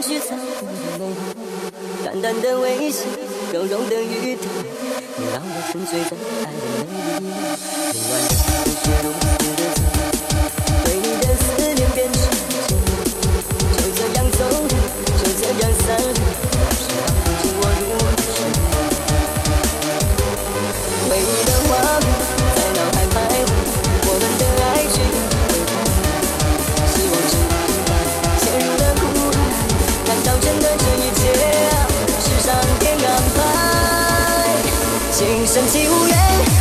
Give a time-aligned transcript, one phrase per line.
[0.00, 0.68] 许在不同
[0.98, 1.14] 梦里，
[2.04, 3.04] 淡淡的微笑，
[3.52, 4.50] 柔柔的语调，
[5.16, 7.22] 你让我沉醉在爱的美丽，
[8.08, 9.39] 温暖的街路。
[35.52, 36.59] 身体无言。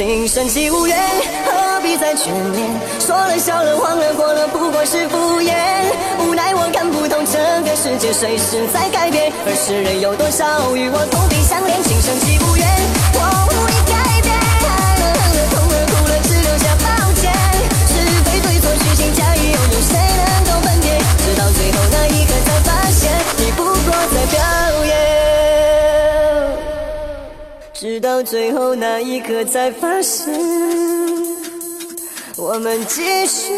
[0.00, 0.98] 今生既无缘，
[1.44, 2.66] 何必再眷恋？
[2.98, 5.52] 说了笑了，忘了过了，不过是敷衍。
[6.20, 7.38] 无奈我看不透这
[7.68, 9.30] 个世界，随时在改变。
[9.44, 11.74] 而世人有多少与我同病相怜？
[11.84, 13.09] 今生既无缘。
[28.00, 30.32] 到最后那一刻才发现
[32.36, 33.52] 我们继续。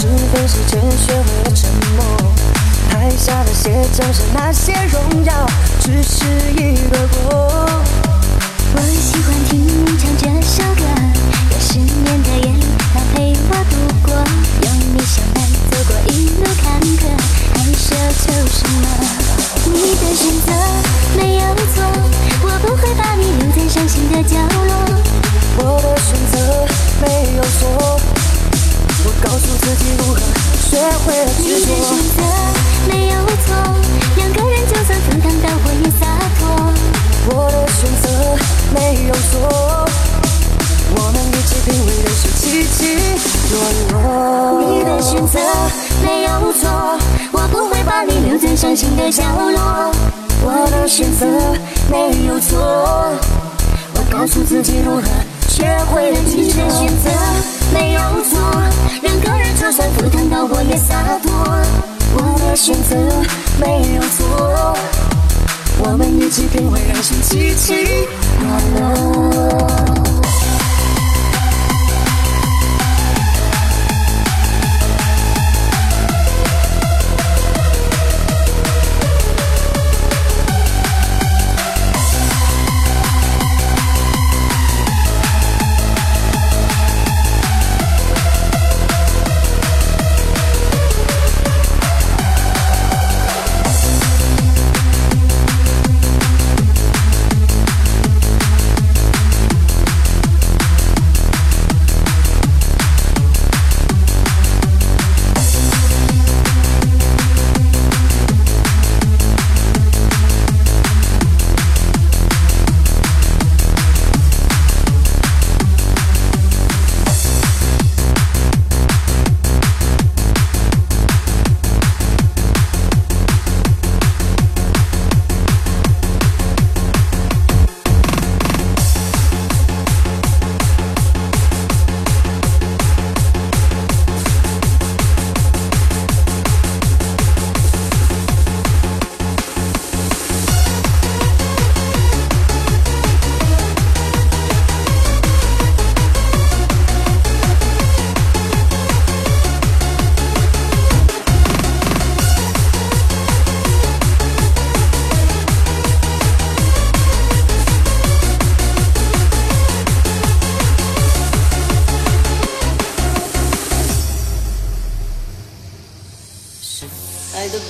[0.00, 2.32] 是跟时间学会了沉默，
[2.88, 5.46] 台下的谢掌声，那些荣耀，
[5.78, 6.24] 只是
[6.56, 7.46] 一个过。
[8.72, 10.82] 我喜欢听你唱这首歌，
[11.50, 12.64] 有失眠的夜里
[13.14, 14.14] 陪我度过，
[14.62, 17.04] 有你相伴走过一路坎坷，
[17.52, 17.92] 还奢
[18.24, 18.88] 求什么？
[19.66, 20.48] 你的选择
[21.18, 21.44] 没有
[21.74, 21.84] 错，
[22.42, 24.72] 我不会把你留在伤心的角落，
[25.58, 26.66] 我的选择
[27.02, 28.00] 没有错。
[29.02, 30.20] 我告诉自己如何
[30.60, 31.66] 学会了执着。
[31.66, 32.18] 你的选择
[32.88, 33.14] 没有
[33.46, 33.48] 错，
[34.16, 36.02] 两个人就算分担，但我也洒
[36.38, 36.40] 脱。
[37.32, 38.04] 我的选择
[38.74, 39.32] 没有错，
[40.96, 42.78] 我们一起品味的是起起
[43.52, 43.54] 落
[43.90, 43.94] 落。
[44.60, 45.38] 你的选择
[46.02, 46.62] 没有错，
[47.32, 49.92] 我不会把你留在伤心的角落。
[50.42, 51.26] 我的选择
[51.90, 52.58] 没有错，
[53.94, 55.02] 我告诉自己如何。
[55.60, 57.10] 学会了谨慎选择
[57.70, 58.40] 没有错
[59.02, 61.30] 两个人就算不同到我也洒脱
[62.14, 62.96] 我的选择
[63.60, 64.74] 没有错
[65.84, 68.08] 我们一起品味人生起起
[68.40, 69.99] 落落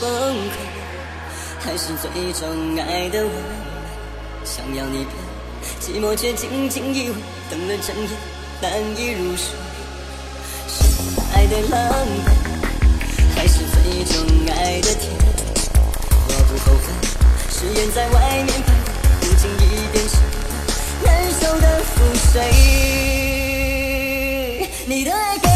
[0.00, 0.52] 崩溃
[1.58, 3.32] 还是最终爱的完美
[4.44, 5.10] 想要你陪
[5.80, 7.14] 寂寞却紧紧依偎
[7.50, 8.08] 等了整夜
[8.60, 9.56] 难以入睡
[10.68, 10.84] 是
[11.34, 11.80] 爱的狼
[12.24, 12.30] 狈
[13.34, 14.14] 还是最终
[14.54, 15.10] 爱的甜
[16.28, 16.84] 我不后悔
[17.50, 18.86] 誓言在外面徘徊
[19.22, 20.26] 如今已变成了
[21.04, 21.96] 难受的覆
[22.32, 22.36] 水
[24.86, 25.47] 你的爱给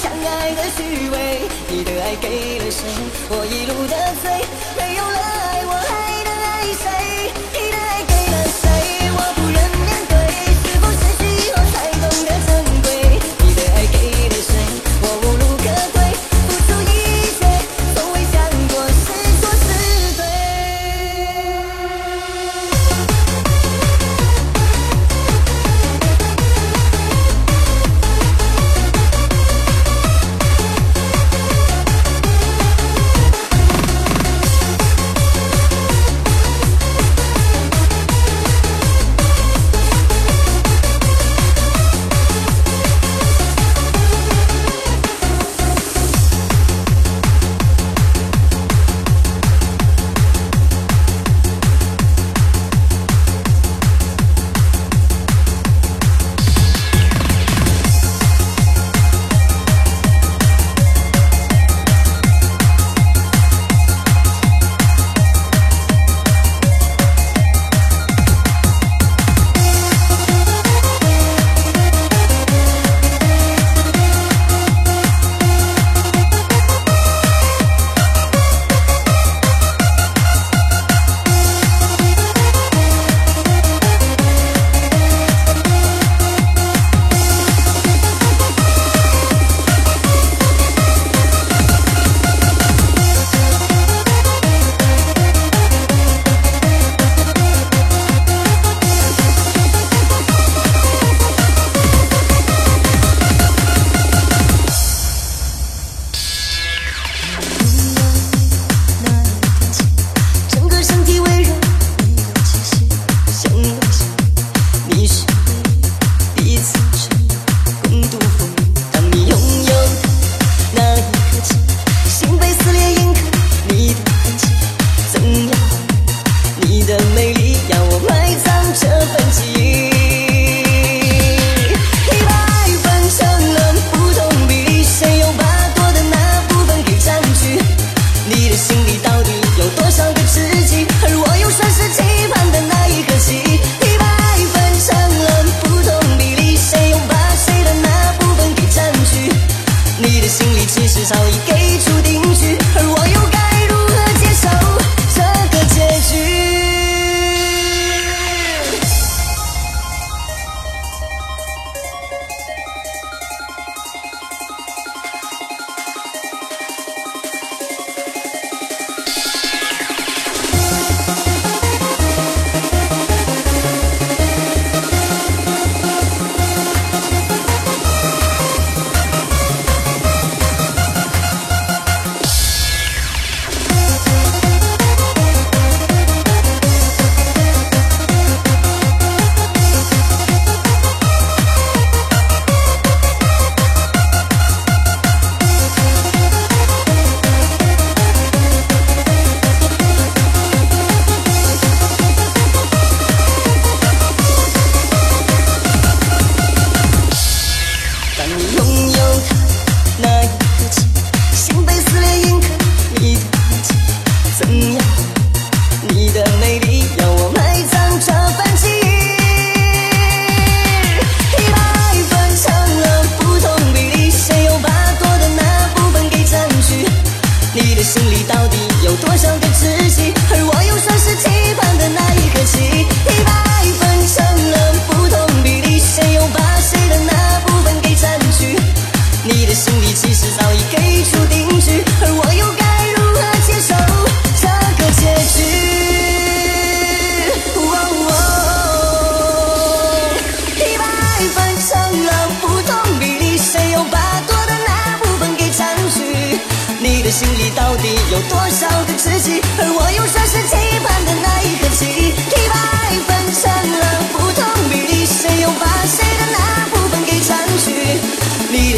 [0.00, 2.86] 相爱的虚伪你的爱给了谁？
[3.30, 4.24] 我一路的追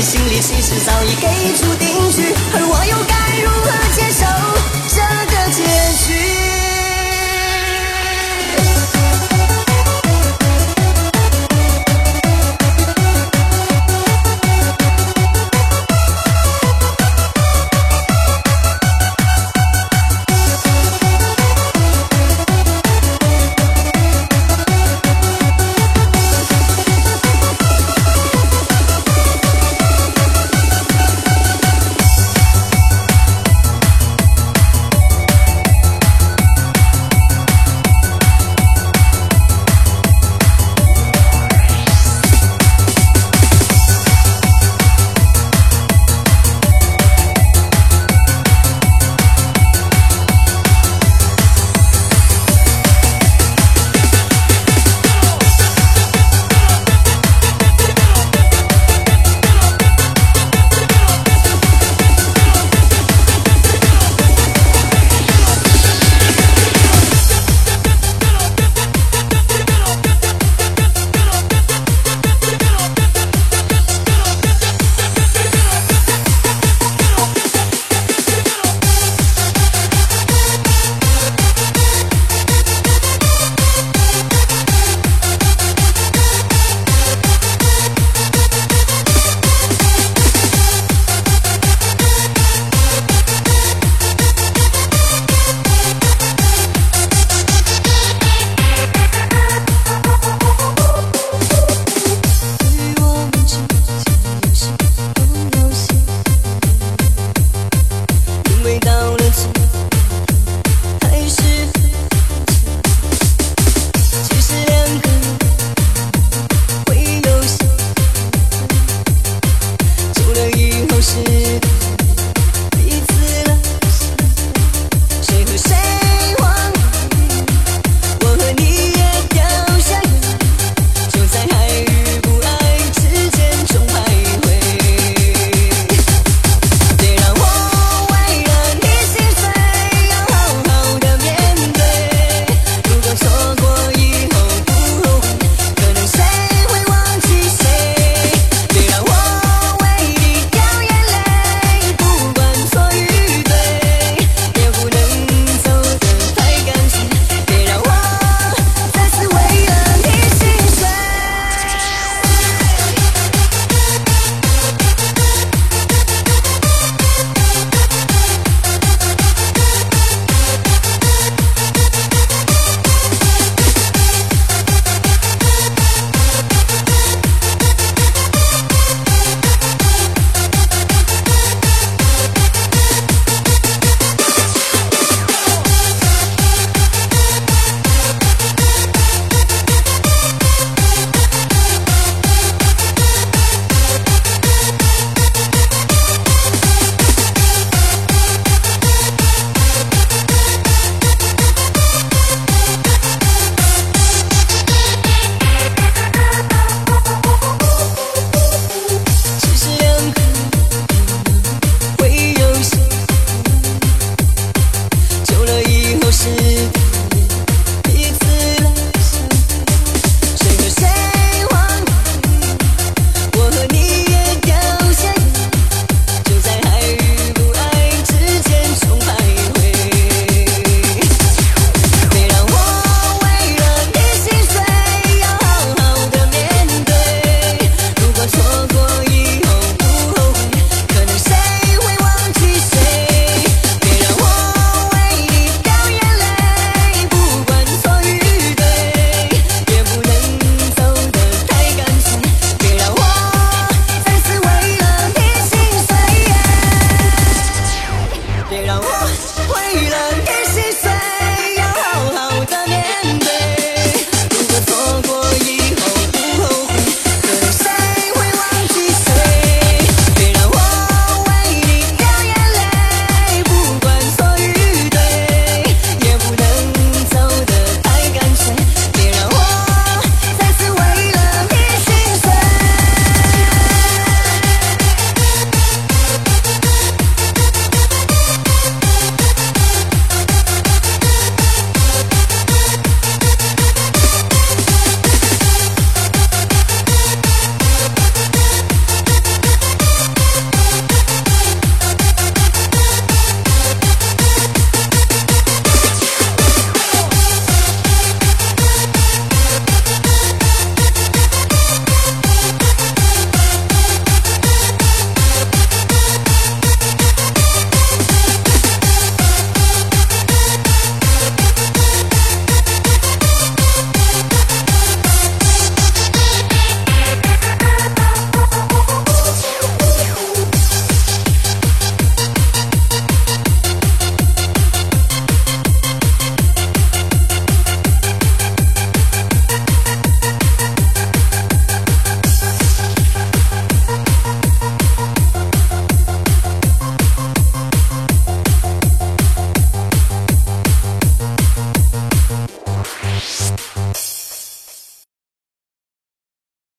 [0.00, 1.89] 心里其实早已给你注定。